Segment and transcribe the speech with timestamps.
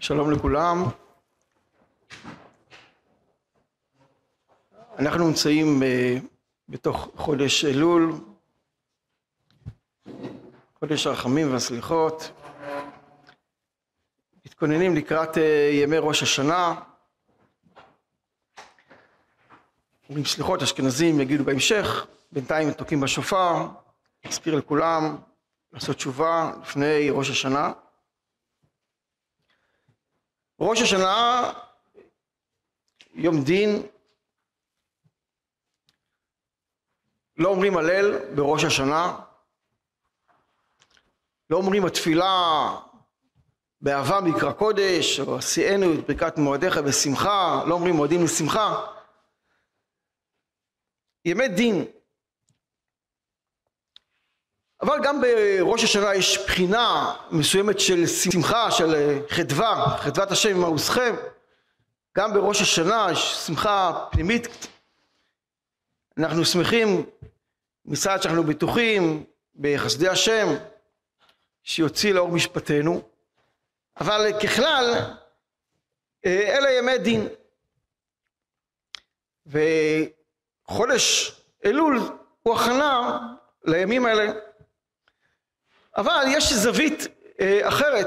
[0.00, 0.84] שלום לכולם.
[4.98, 6.16] אנחנו נמצאים אה,
[6.68, 8.12] בתוך חודש אלול,
[10.78, 12.30] חודש הרחמים והסליחות.
[14.46, 16.74] מתכוננים לקראת אה, ימי ראש השנה.
[20.08, 23.68] אומרים סליחות, אשכנזים יגידו בהמשך, בינתיים תוקעים בשופר,
[24.26, 25.16] נזכיר לכולם
[25.72, 27.72] לעשות תשובה לפני ראש השנה.
[30.60, 31.52] ראש השנה,
[33.14, 33.82] יום דין,
[37.36, 39.20] לא אומרים הלל בראש השנה,
[41.50, 42.70] לא אומרים התפילה
[43.80, 48.86] באהבה מקרא קודש, או עשיינו את ברכת מועדיך בשמחה, לא אומרים מועדים לשמחה.
[51.24, 51.84] ימי דין.
[54.82, 61.14] אבל גם בראש השנה יש בחינה מסוימת של שמחה, של חדווה, חדוות השם עמוסכם.
[62.16, 64.68] גם בראש השנה יש שמחה פנימית.
[66.18, 67.06] אנחנו שמחים
[67.84, 69.24] מצד שאנחנו בטוחים
[69.56, 70.46] בחסדי השם
[71.62, 73.02] שיוציא לאור משפטנו.
[74.00, 74.94] אבל ככלל
[76.26, 77.28] אלה ימי דין.
[80.66, 81.32] וחודש
[81.64, 82.00] אלול
[82.42, 83.18] הוא הכנה
[83.64, 84.47] לימים האלה.
[85.98, 87.06] אבל יש זווית
[87.40, 88.06] אה, אחרת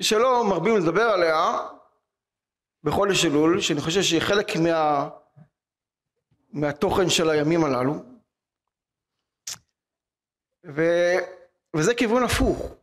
[0.00, 1.58] שלא מרבים לדבר עליה
[2.84, 5.08] בחודש אלול, שאני חושב שהיא חלק מה,
[6.52, 7.94] מהתוכן של הימים הללו,
[10.74, 10.82] ו,
[11.76, 12.74] וזה כיוון הפוך.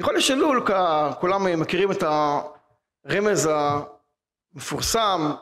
[0.00, 0.66] חודש אלול,
[1.20, 2.02] כולם מכירים את
[3.04, 3.48] הרמז
[4.54, 5.32] המפורסם,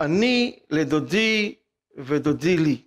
[0.00, 1.54] אני לדודי
[1.96, 2.82] ודודי לי.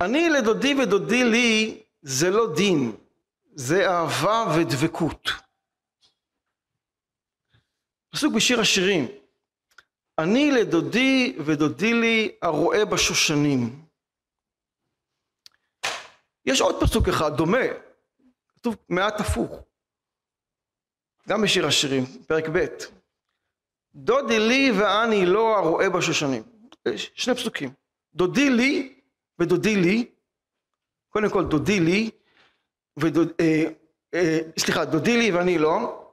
[0.00, 2.96] אני לדודי ודודי לי זה לא דין,
[3.54, 5.28] זה אהבה ודבקות.
[8.10, 9.04] פסוק בשיר השירים,
[10.18, 13.84] אני לדודי ודודי לי הרואה בשושנים.
[16.46, 17.66] יש עוד פסוק אחד דומה,
[18.48, 19.50] כתוב מעט הפוך,
[21.28, 22.66] גם בשיר השירים, פרק ב',
[23.94, 26.42] דודי לי ואני לא הרואה בשושנים.
[27.14, 27.70] שני פסוקים,
[28.14, 29.00] דודי לי
[29.38, 30.10] ודודי לי,
[31.18, 32.10] קודם כל דודי לי,
[32.96, 33.64] ודוד, אה,
[34.14, 36.04] אה, סליחה, דודי לי ואני לא,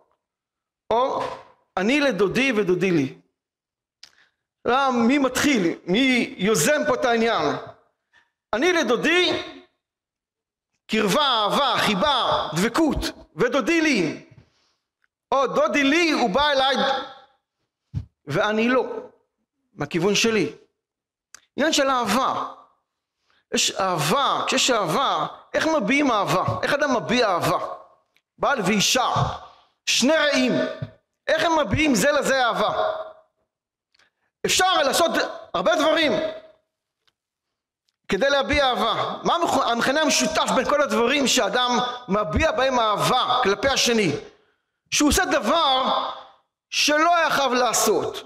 [0.90, 1.24] או
[1.78, 3.18] אני לדודי ודודי לי.
[5.08, 5.78] מי מתחיל?
[5.86, 7.56] מי יוזם פה את העניין?
[8.54, 9.44] אני לדודי,
[10.88, 12.98] קרבה, אהבה, חיבה, דבקות,
[13.36, 14.26] ודודי לי.
[15.32, 16.76] או דודי לי, הוא בא אליי
[18.28, 18.86] ואני לא,
[19.74, 20.56] מהכיוון שלי.
[21.58, 22.54] עניין של אהבה.
[23.56, 26.44] יש אהבה, כשיש אהבה, איך מביעים אהבה?
[26.64, 27.58] איך אדם מביע אהבה?
[28.38, 29.08] בעל ואישה,
[29.86, 30.52] שני רעים,
[31.28, 32.92] איך הם מביעים זה לזה אהבה?
[34.46, 35.12] אפשר לעשות
[35.54, 36.12] הרבה דברים
[38.08, 39.20] כדי להביע אהבה.
[39.24, 41.72] מה המכנה המשותף בין כל הדברים שאדם
[42.08, 44.12] מביע בהם אהבה כלפי השני?
[44.92, 45.84] שהוא עושה דבר
[46.70, 48.24] שלא היה חייב לעשות.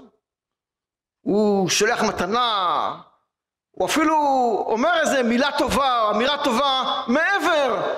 [1.20, 2.96] הוא שולח מתנה,
[3.80, 4.14] הוא אפילו
[4.66, 7.96] אומר איזה מילה טובה, אמירה טובה, מעבר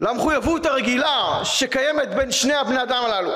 [0.00, 3.32] למחויבות הרגילה שקיימת בין שני הבני אדם הללו.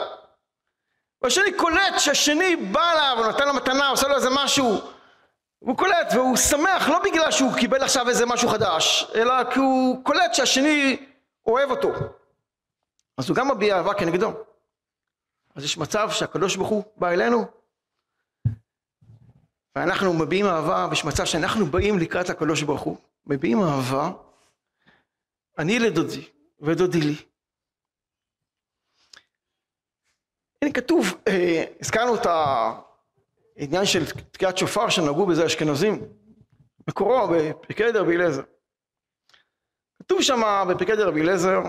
[1.23, 4.81] והשני קולט שהשני בא אליו, נותן לו מתנה, עושה לו איזה משהו,
[5.59, 10.05] הוא קולט והוא שמח לא בגלל שהוא קיבל עכשיו איזה משהו חדש, אלא כי הוא
[10.05, 11.06] קולט שהשני
[11.47, 11.89] אוהב אותו.
[13.19, 14.33] אז הוא גם מביע אהבה כנגדו.
[15.56, 17.47] אז יש מצב שהקדוש ברוך הוא בא אלינו
[19.77, 22.97] ואנחנו מביעים אהבה, ויש מצב שאנחנו באים לקראת הקדוש ברוך הוא,
[23.27, 24.11] מביעים אהבה,
[25.59, 26.29] אני לדודי
[26.61, 27.17] ודודי לי.
[30.62, 36.03] הנה כתוב, אה, הזכרנו את העניין של תקיעת שופר שנגעו בזה אשכנזים,
[36.89, 38.43] מקורו בפרקי דרבי אליעזר.
[39.99, 40.41] כתוב שם
[40.71, 41.61] בפרקי דרבי אליעזר,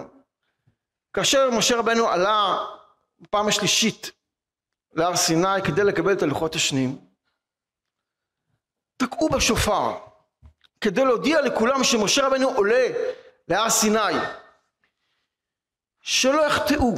[1.14, 2.58] כאשר משה רבנו עלה
[3.20, 4.12] בפעם השלישית
[4.94, 7.05] להר סיני כדי לקבל את הלוחות השניים,
[8.98, 9.98] תקעו בשופר
[10.82, 12.88] כדי להודיע לכולם שמשה רבנו עולה
[13.48, 14.14] להר סיני
[16.02, 16.94] שלא יחטאו.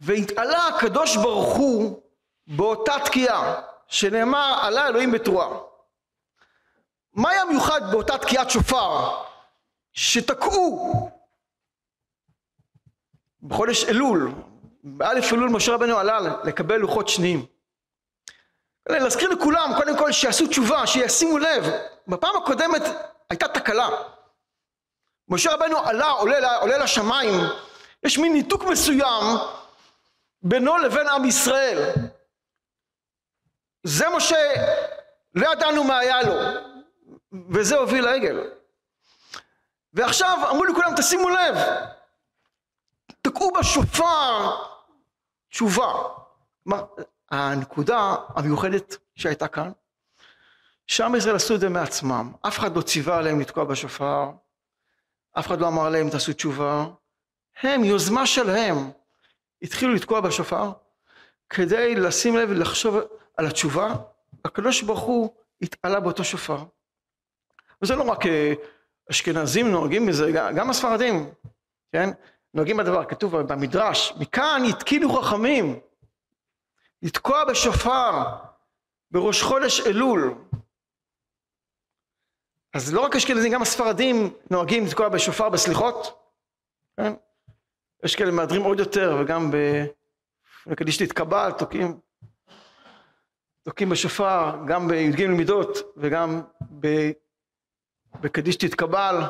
[0.00, 2.02] והתעלה הקדוש ברוך הוא
[2.46, 5.58] באותה תקיעה שנאמר עלה אלוהים בתרועה.
[7.12, 9.20] מה היה מיוחד באותה תקיעת שופר?
[9.92, 11.10] שתקעו
[13.42, 14.32] בחודש אלול
[14.84, 17.46] באלף אלול משה רבנו עלה לקבל לוחות שניים
[18.88, 21.64] להזכיר לכולם קודם כל שיעשו תשובה, שישימו לב,
[22.08, 22.82] בפעם הקודמת
[23.30, 23.88] הייתה תקלה.
[25.28, 27.30] משה רבנו עלה, עולה, עולה לשמיים
[28.04, 29.24] יש מין ניתוק מסוים
[30.42, 31.92] בינו לבין עם ישראל.
[33.82, 34.52] זה משה,
[35.34, 36.34] לא ידענו מה היה לו,
[37.50, 38.50] וזה הוביל לעגל.
[39.92, 41.56] ועכשיו אמרו לכולם תשימו לב,
[43.22, 44.56] תקעו בשופר
[45.48, 45.92] תשובה.
[46.64, 46.84] כלומר,
[47.30, 49.70] הנקודה המיוחדת שהייתה כאן,
[50.86, 54.30] שעם ישראל עשו את זה מעצמם, אף אחד לא ציווה עליהם לתקוע בשופר,
[55.38, 56.86] אף אחד לא אמר להם תעשו תשובה,
[57.62, 58.90] הם, יוזמה שלהם,
[59.62, 60.72] התחילו לתקוע בשופר
[61.48, 62.96] כדי לשים לב ולחשוב
[63.36, 63.94] על התשובה,
[64.44, 65.30] הקדוש ברוך הוא
[65.62, 66.64] התעלה באותו שופר.
[67.82, 68.52] וזה לא רק אה,
[69.10, 71.30] אשכנזים נוהגים בזה, גם הספרדים,
[71.92, 72.10] כן?
[72.54, 75.80] נוהגים בדבר, כתוב במדרש, מכאן התקינו חכמים
[77.04, 78.24] לתקוע בשופר
[79.10, 80.34] בראש חודש אלול.
[82.74, 86.30] אז לא רק אשכנזים, גם הספרדים נוהגים לתקוע בשופר בסליחות,
[86.96, 87.12] כן?
[88.04, 89.50] יש כאלה מהדרים עוד יותר, וגם
[90.66, 92.00] בקדיש תתקבל, תוקעים,
[93.62, 96.42] תוקעים בשופר, גם בי"ג למידות וגם
[98.20, 99.20] בקדיש תתקבל.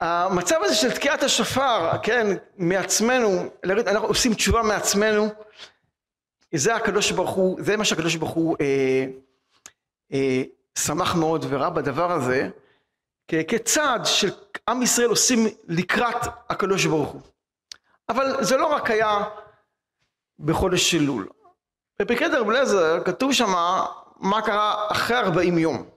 [0.00, 2.26] המצב הזה של תקיעת השופר, כן,
[2.56, 5.28] מעצמנו, אנחנו עושים תשובה מעצמנו,
[6.54, 9.06] זה הקדוש ברוך הוא, זה מה שהקדוש ברוך הוא אה,
[10.12, 10.42] אה,
[10.78, 12.48] שמח מאוד וראה בדבר הזה,
[13.28, 15.38] כצעד שעם ישראל עושים
[15.68, 17.20] לקראת הקדוש ברוך הוא.
[18.08, 19.24] אבל זה לא רק היה
[20.38, 21.28] בחודש אלול.
[22.00, 23.48] בפרקי דרב אליעזר כתוב שם
[24.16, 25.88] מה קרה אחרי 40 יום.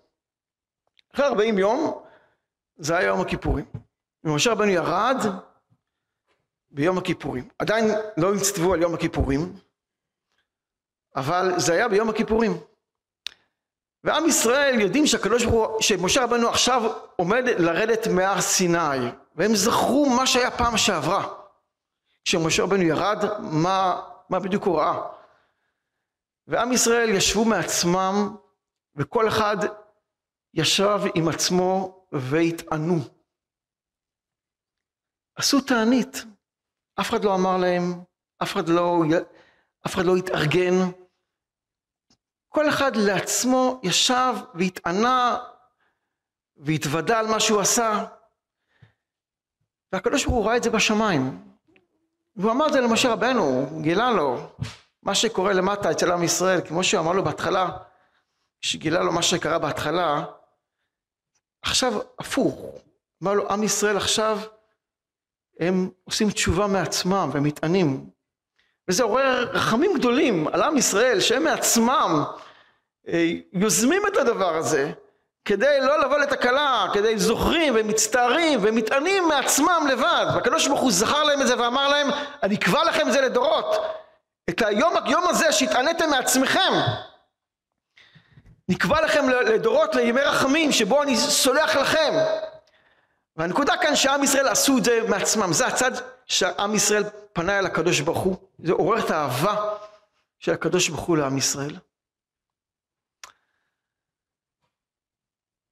[1.13, 2.01] אחרי 40 יום
[2.77, 3.65] זה היה יום הכיפורים.
[4.23, 5.17] ומשה רבנו ירד
[6.71, 7.49] ביום הכיפורים.
[7.59, 7.85] עדיין
[8.17, 9.53] לא נצטוו על יום הכיפורים,
[11.15, 12.57] אבל זה היה ביום הכיפורים.
[14.03, 16.81] ועם ישראל יודעים שהקדוש ברוך הוא, שמשה רבנו עכשיו
[17.15, 21.33] עומד לרדת מהר סיני, והם זכרו מה שהיה פעם שעברה.
[22.25, 25.01] כשמשה רבנו ירד, מה, מה בדיוק הוא ראה.
[26.47, 28.35] ועם ישראל ישבו מעצמם,
[28.95, 29.57] וכל אחד
[30.53, 32.95] ישב עם עצמו והתענו.
[35.35, 36.25] עשו תענית.
[36.99, 38.03] אף אחד לא אמר להם,
[38.43, 39.03] אף אחד לא,
[39.85, 41.04] אף אחד לא התארגן.
[42.55, 45.37] כל אחד לעצמו ישב והתענה
[46.57, 48.05] והתוודה על מה שהוא עשה.
[49.91, 51.53] והקדוש ברוך הוא ראה את זה בשמיים.
[52.35, 54.37] והוא אמר את זה למשה רבנו, הוא גילה לו
[55.03, 57.77] מה שקורה למטה אצל עם ישראל, כמו שהוא אמר לו בהתחלה,
[58.61, 60.25] שגילה לו מה שקרה בהתחלה,
[61.61, 62.75] עכשיו הפוך,
[63.23, 64.39] אמר לו עם ישראל עכשיו
[65.59, 68.09] הם עושים תשובה מעצמם ומתענים
[68.89, 72.23] וזה עורר רחמים גדולים על עם ישראל שהם מעצמם
[73.53, 74.91] יוזמים את הדבר הזה
[75.45, 80.25] כדי לא לבוא לתקלה, כדי זוכרים ומצטערים ומתענים מעצמם לבד.
[80.35, 82.07] והקדוש ברוך הוא זכר להם את זה ואמר להם,
[82.43, 83.75] אני אקבע לכם את זה לדורות.
[84.49, 86.73] את היום, היום הזה שהתעניתם מעצמכם,
[88.69, 92.13] נקבע לכם לדורות לימי רחמים, שבו אני סולח לכם.
[93.35, 95.91] והנקודה כאן שעם ישראל עשו את זה מעצמם, זה הצד
[96.25, 97.03] שעם ישראל
[97.33, 99.55] פנה אל הקדוש ברוך הוא, זה עורר את האהבה
[100.39, 101.75] של הקדוש ברוך הוא לעם ישראל.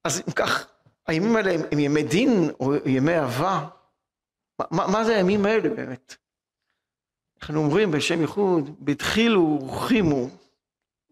[0.04, 0.66] אז אם כך,
[1.06, 3.68] הימים האלה הם, ימי דין או ימי אהבה?
[4.58, 6.16] מה, מה זה הימים האלה באמת?
[7.42, 10.28] אנחנו אומרים בשם ייחוד, בתחילו ורחימו,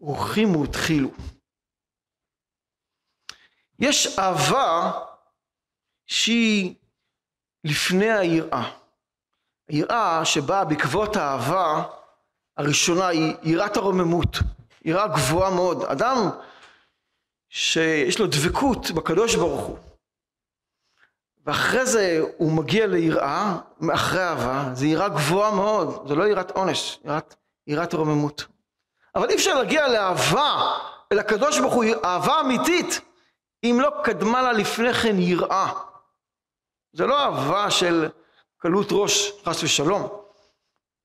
[0.01, 1.09] ורחימו תחילו.
[3.79, 4.91] יש אהבה
[6.05, 6.75] שהיא
[7.63, 8.71] לפני היראה.
[9.67, 11.83] היראה שבאה בעקבות האהבה
[12.57, 14.37] הראשונה היא יראת הרוממות,
[14.85, 15.83] יראה גבוהה מאוד.
[15.83, 16.29] אדם
[17.55, 19.77] שיש לו דבקות בקדוש ברוך הוא.
[21.45, 26.99] ואחרי זה הוא מגיע ליראה, מאחרי אהבה, זו יראה גבוהה מאוד, זו לא יראת עונש,
[27.05, 27.35] יראת,
[27.67, 28.45] יראת רוממות.
[29.15, 30.77] אבל אי אפשר להגיע לאהבה,
[31.11, 33.01] אל הקדוש ברוך הוא, אהבה אמיתית,
[33.63, 35.73] אם לא קדמה לה לפני כן יראה.
[36.93, 38.09] זה לא אהבה של
[38.57, 40.07] קלות ראש, חס ושלום.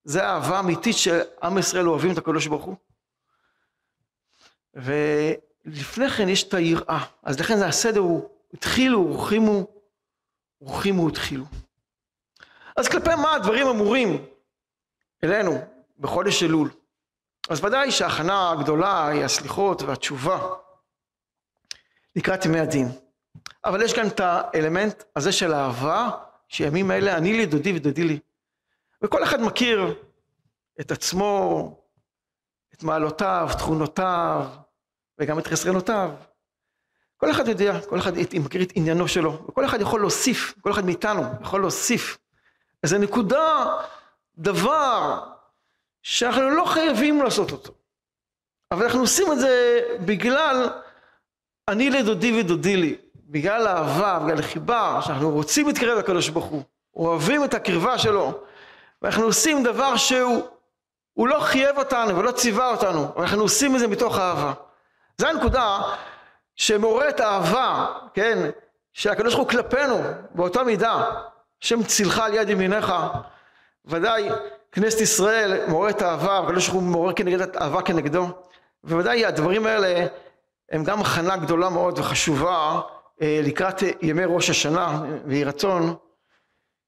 [0.04, 2.76] זה אהבה אמיתית שעם ישראל אוהבים את הקדוש ברוך הוא.
[4.76, 4.92] ו...
[5.72, 9.66] לפני כן יש את היראה, אז לכן זה הסדר הוא, התחילו, הורחימו,
[10.58, 11.44] הורחימו, התחילו.
[12.76, 14.24] אז כלפי מה הדברים אמורים
[15.24, 15.58] אלינו
[15.98, 16.70] בחודש אלול?
[17.48, 20.54] אז ודאי שההכנה הגדולה היא הסליחות והתשובה
[22.16, 22.88] לקראת ימי הדין.
[23.64, 26.10] אבל יש כאן את האלמנט הזה של אהבה,
[26.48, 28.18] שימים אלה אני לי דודי ודודי לי.
[29.02, 29.94] וכל אחד מכיר
[30.80, 31.74] את עצמו,
[32.74, 34.46] את מעלותיו, תכונותיו,
[35.18, 36.10] וגם את חסרונותיו.
[37.16, 40.84] כל אחד יודע, כל אחד מכיר את עניינו שלו, וכל אחד יכול להוסיף, כל אחד
[40.84, 42.18] מאיתנו יכול להוסיף
[42.84, 43.76] איזה נקודה,
[44.38, 45.24] דבר,
[46.02, 47.72] שאנחנו לא חייבים לעשות אותו.
[48.72, 50.68] אבל אנחנו עושים את זה בגלל
[51.68, 56.62] אני לדודי ודודי לי, בגלל אהבה, בגלל חיבה, שאנחנו רוצים להתקרב לקדוש ברוך הוא,
[56.96, 58.40] אוהבים את הקרבה שלו,
[59.02, 60.46] ואנחנו עושים דבר שהוא
[61.12, 64.52] הוא לא חייב אותנו ולא ציווה אותנו, אבל אנחנו עושים את זה מתוך אהבה.
[65.20, 65.80] זו הנקודה
[66.56, 68.50] שמעוררת אהבה, כן,
[68.92, 70.00] שהקדוש ברוך הוא כלפינו
[70.34, 71.04] באותה מידה,
[71.62, 72.94] השם צילך על יד ימינך,
[73.84, 74.28] ודאי
[74.72, 78.26] כנסת ישראל מעוררת אהבה, הקדוש ברוך הוא מעורר כנגד אהבה כנגדו,
[78.84, 80.06] וודאי הדברים האלה
[80.70, 82.80] הם גם הכנה גדולה מאוד וחשובה
[83.22, 85.94] אה, לקראת ימי ראש השנה, ויהי רצון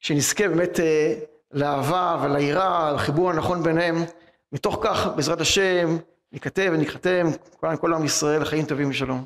[0.01, 1.15] שנזכה באמת אה,
[1.53, 4.05] לאהבה וליראה, לחיבור הנכון ביניהם,
[4.53, 5.97] מתוך כך בעזרת השם
[6.33, 7.27] ניכתב וניחתם
[7.81, 9.25] כל עם ישראל לחיים טובים ושלום.